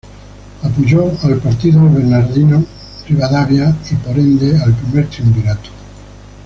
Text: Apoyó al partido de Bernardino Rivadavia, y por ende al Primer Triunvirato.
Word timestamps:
Apoyó 0.63 1.11
al 1.21 1.37
partido 1.37 1.83
de 1.83 1.97
Bernardino 1.99 2.65
Rivadavia, 3.07 3.77
y 3.91 3.93
por 3.97 4.17
ende 4.17 4.57
al 4.57 4.73
Primer 4.73 5.07
Triunvirato. 5.11 5.69